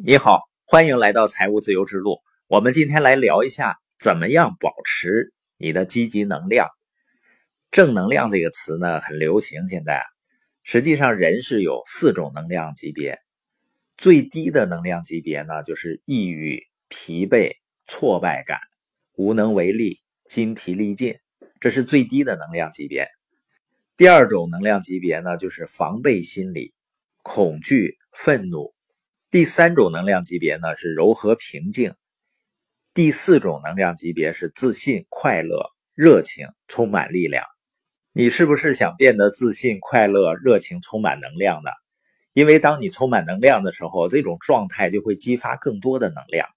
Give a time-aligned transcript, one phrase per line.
[0.00, 2.20] 你好，欢迎来到财务自由之路。
[2.46, 6.68] 我们今天来聊一下，怎么样保持你的积极能量。
[7.72, 9.66] 正能量这个词呢，很流行。
[9.66, 10.04] 现在，
[10.62, 13.18] 实际上人是有四种能量级别，
[13.96, 17.50] 最低的能量级别呢，就是抑郁、疲惫、
[17.88, 18.60] 挫败感、
[19.16, 21.16] 无能为力、筋疲力尽，
[21.58, 23.08] 这是最低的能量级别。
[23.96, 26.72] 第二种能量级别呢，就是防备心理、
[27.24, 28.72] 恐惧、愤怒。
[29.30, 31.92] 第三种能量级别呢是柔和平静，
[32.94, 37.44] 第四种能量级别是自信、快乐、热情、充满力量。
[38.14, 41.70] 你是不是想变得自信、快乐、热情、充满能量呢？
[42.32, 46.48] 因为当你充满能量的时候，这种状态就会激发更多的能量。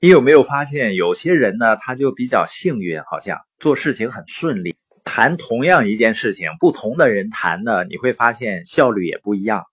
[0.00, 4.74] 你有没有发现，有些人呢，他就比较幸运，好像做事情很顺利。
[5.04, 9.64] 谈同样一件事情，不同的人谈呢，你会发现效率也不一样。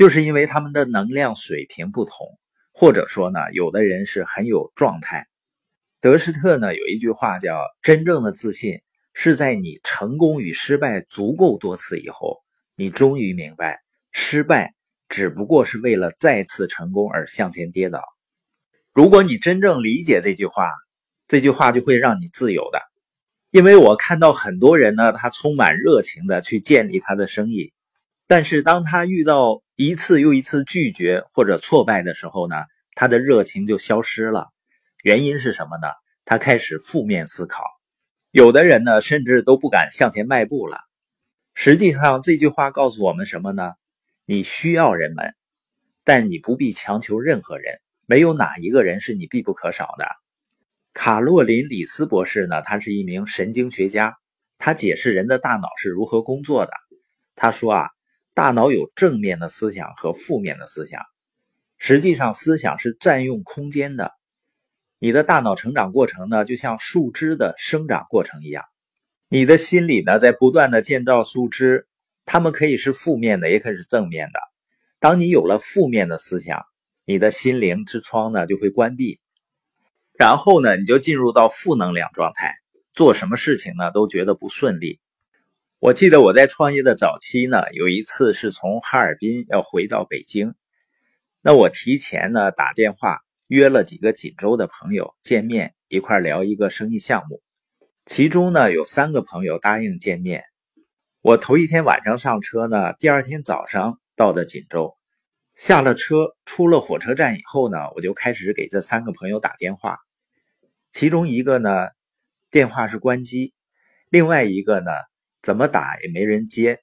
[0.00, 2.38] 就是因为他们的能量水平不同，
[2.72, 5.26] 或者说呢，有的人是很有状态。
[6.00, 8.80] 德施特呢有一句话叫：“真正的自信
[9.12, 12.38] 是在你成功与失败足够多次以后，
[12.76, 14.72] 你终于明白，失败
[15.10, 18.02] 只不过是为了再次成功而向前跌倒。”
[18.94, 20.70] 如果你真正理解这句话，
[21.28, 22.80] 这句话就会让你自由的。
[23.50, 27.74] 因为我看到很多人呢，他充满热情的去建立他的生意。
[28.30, 32.54] 但是当他遇到一次又一次拒绝或者挫败的时候呢，
[32.94, 34.46] 他的热情就消失了。
[35.02, 35.88] 原因是什么呢？
[36.24, 37.64] 他开始负面思考。
[38.30, 40.78] 有的人呢，甚至都不敢向前迈步了。
[41.54, 43.72] 实际上，这句话告诉我们什么呢？
[44.26, 45.34] 你需要人们，
[46.04, 47.80] 但你不必强求任何人。
[48.06, 50.06] 没有哪一个人是你必不可少的。
[50.94, 54.18] 卡洛琳·李斯博士呢，他是一名神经学家，
[54.56, 56.70] 他解释人的大脑是如何工作的。
[57.34, 57.88] 他说啊。
[58.40, 61.02] 大脑有正面的思想和负面的思想，
[61.76, 64.14] 实际上思想是占用空间的。
[64.98, 68.64] 你的大脑成长过程呢，就像树枝的生长过程一样，
[69.28, 71.86] 你的心理呢在不断的建造树枝，
[72.24, 74.40] 它们可以是负面的，也可以是正面的。
[75.00, 76.62] 当你有了负面的思想，
[77.04, 79.20] 你的心灵之窗呢就会关闭，
[80.18, 82.54] 然后呢你就进入到负能量状态，
[82.94, 84.98] 做什么事情呢都觉得不顺利。
[85.80, 90.52] 我记得我在创业的早期呢，有一次是从哈尔滨要回到北京，
[91.40, 97.40] 那我提前呢打电话约了几个锦州的朋友见面，一块聊一个生意项目。
[98.04, 100.44] 其中呢有三个朋友答应见面。
[101.22, 104.98] 我头一天晚上上车呢，第二天早上到的锦州，
[105.54, 109.96] 下了车出了火车站以后呢，我就开始给这三个朋友打电话。
[110.92, 111.88] 其中一个呢
[112.50, 113.54] 电话是关机，
[114.10, 114.90] 另外一个呢。
[115.42, 116.80] 怎么打也没人接。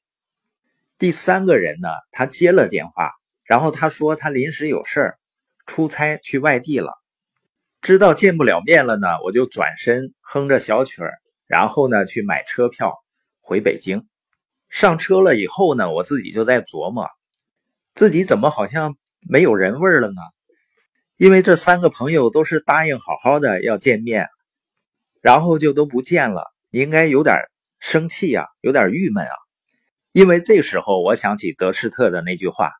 [0.97, 3.11] 第三个人呢，他接了电话，
[3.43, 5.19] 然后他说他临时有事儿，
[5.65, 6.93] 出差去外地了。
[7.81, 11.13] 知道见不了面了呢，我就转身哼着小曲儿，
[11.45, 12.95] 然后呢去买车票
[13.41, 14.07] 回北京。
[14.69, 17.07] 上车了以后呢，我自己就在琢磨，
[17.93, 18.97] 自己怎么好像
[19.29, 20.21] 没有人味儿了呢？
[21.15, 24.27] 因为这三个朋友都是答应好好的要见面，
[25.21, 27.35] 然后就都不见了，应该有点。
[27.79, 29.33] 生气呀，有点郁闷啊，
[30.11, 32.71] 因为这时候我想起德施特的那句话：“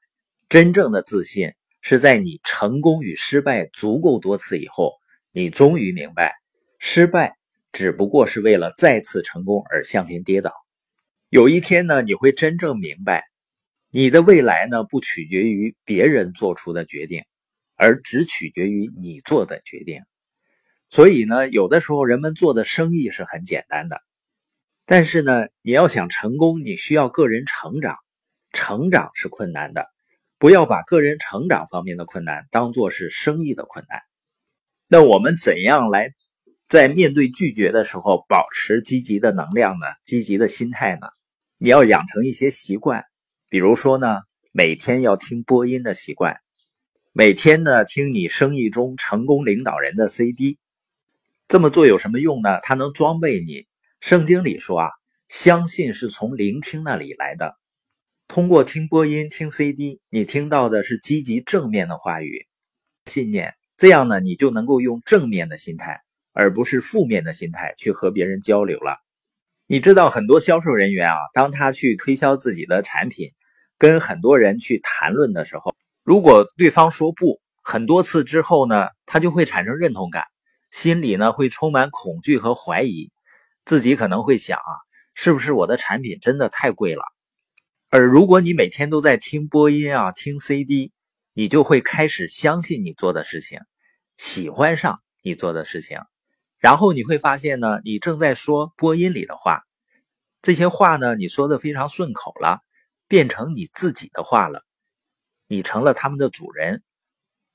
[0.49, 4.93] 真正的自信是在你成功与失败足够多次以后，
[5.31, 6.33] 你终于明白，
[6.79, 7.37] 失败
[7.71, 10.51] 只不过是为了再次成功而向前跌倒。
[11.29, 13.23] 有一天呢，你会真正明白，
[13.91, 17.23] 你的未来呢不取决于别人做出的决定，
[17.75, 20.01] 而只取决于你做的决定。
[20.89, 24.01] 所以呢，有的时候人们做的生意是很简单的。”
[24.89, 27.97] 但是呢，你要想成功，你需要个人成长，
[28.53, 29.85] 成长是困难的，
[30.39, 33.99] 不要把个人成长方面的困难当做是生意的困难。
[34.87, 36.13] 那我们怎样来
[36.69, 39.87] 在面对拒绝的时候保持积极的能量呢？
[40.05, 41.07] 积极的心态呢？
[41.57, 43.03] 你要养成一些习惯，
[43.49, 44.21] 比如说呢，
[44.53, 46.37] 每天要听播音的习惯，
[47.11, 50.57] 每天呢听你生意中成功领导人的 CD。
[51.49, 52.61] 这么做有什么用呢？
[52.61, 53.66] 它能装备你。
[53.99, 54.89] 圣经里说啊，
[55.27, 57.57] 相信是从聆听那里来的。
[58.27, 62.45] 通过听播音、听 CD，你听到的是积极正面的话语、
[63.05, 66.01] 信念，这样呢，你就能够用正面的心态，
[66.31, 68.97] 而不是负面的心态去和别人交流了。
[69.65, 73.31] 你知道，很多销售人员啊，当他去推销自己的产品，
[73.77, 80.23] 跟很多人去谈论的时候，如果对方说不很多次之后呢，他就会产生认同感，
[80.69, 83.11] 心里呢会充满恐惧和怀疑。
[83.67, 84.71] 自己可能会想啊，
[85.13, 87.03] 是不是我的产品真的太贵了？
[87.89, 90.93] 而如果你每天都在听播音啊，听 CD，
[91.33, 93.59] 你就会开始相信你做的事情，
[94.15, 95.99] 喜欢上你做的事情，
[96.59, 99.63] 然后你会发现呢，你正在说播音里的话，
[100.41, 102.61] 这些话呢，你说的非常顺口了，
[103.09, 104.63] 变成你自己的话了，
[105.49, 106.83] 你成了他们的主人，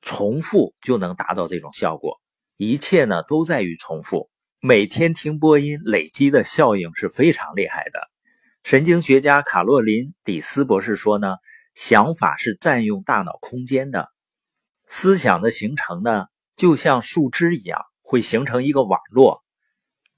[0.02, 2.20] 重复就能达到这种效果。
[2.58, 4.28] 一切呢都在于重复。
[4.64, 7.98] 每天听播音累积的效应是非常厉害的。
[8.62, 11.34] 神经学家卡洛琳·底斯博士说呢，
[11.74, 14.12] 想法是占用大脑空间的，
[14.86, 19.42] 思想的形成呢，就像树枝一样，会形成一个网络。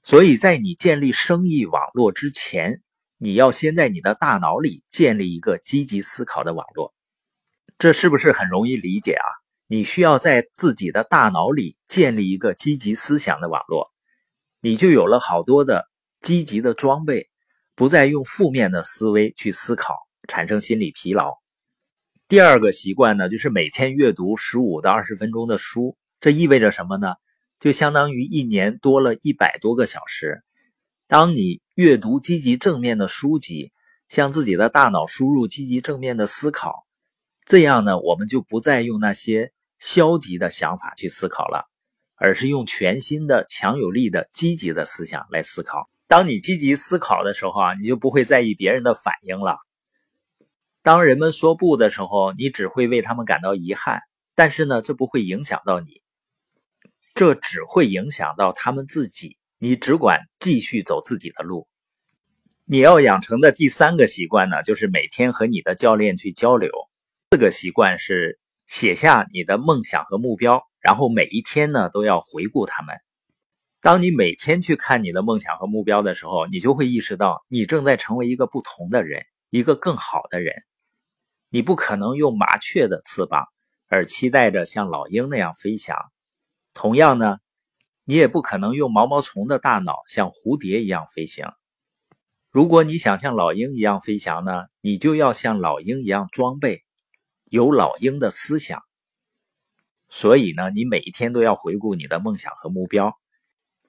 [0.03, 2.83] 所以在你建立生意网络之前，
[3.17, 6.93] 你要先在你的大脑里建立一个积极思考的网络。
[7.79, 9.25] 这是不是很容易理解啊？
[9.65, 13.91] 你需要在自己的大脑里建立一个积极思想的网络，
[14.65, 15.87] 你就有了好多的
[16.21, 17.29] 积极的装备，
[17.75, 19.93] 不再用负面的思维去思考，
[20.27, 21.35] 产生心理疲劳。
[22.27, 27.13] 第二个习惯呢，就是每天阅读十五到二十分钟的书，这意味着什么呢？
[27.59, 30.41] 就相当于一年多了一百多个小时。
[31.07, 33.71] 当你阅读积极正面的书籍，
[34.09, 36.87] 向自己的大脑输入积极正面的思考，
[37.45, 39.53] 这样呢，我们就不再用那些。
[39.77, 41.69] 消极的想法去思考了，
[42.15, 45.89] 而是用全新的、强有力的、积极的思想来思考。
[46.07, 49.57] 当你积极思考的时候啊，你就不会在意别人的反应了。
[50.81, 54.01] 当人们说不的时候，你只会为他们感到遗憾。
[54.35, 56.01] 但是呢，这不会影响到你，
[57.13, 59.37] 这只会影响到他们自己。
[59.57, 61.67] 你只管继续走自己的路。
[62.65, 66.71] 你要养成的第三个习惯呢，就是每天和你的教练去交流。
[67.29, 68.39] 这个习惯是。
[68.67, 72.95] 写下你的梦想和目标，然后每一天呢都要回顾他们。
[73.81, 80.53] 当你每天去看你的梦想和目标的时候，你就会意识到你正在成为一个不同的人，一个更好的人。
[81.49, 83.47] 你不可能用麻雀的翅膀
[83.87, 85.97] 而期待着像老鹰那样飞翔，
[86.75, 87.39] 同样呢，
[88.03, 91.47] 你也不可能用毛毛虫的大脑像蝴蝶一样飞行。
[92.51, 96.83] 如果你想像老鹰一样飞翔呢，你就要像老鹰一样装备。
[97.45, 98.83] 有老鹰的思想，
[100.15, 103.19] 所以呢，你每一天都要回顾你的梦想和目标。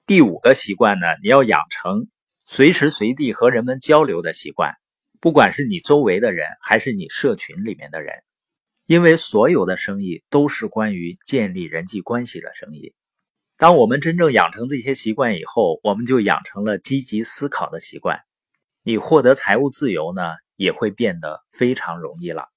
[0.05, 2.09] 第五个习惯呢，你要养成
[2.45, 4.73] 随时随地和人们交流的习惯，
[5.21, 8.13] 不管是你周围的人，还是你社群里面的人，
[8.87, 12.93] 因为所有的生意都是关于建立人际关系的生意。
[13.55, 18.19] 当我们真正养成这些习惯以后，我们就养成了积极思考的习惯，
[18.83, 22.49] 你获得财务自由呢，也会变得非常容易了。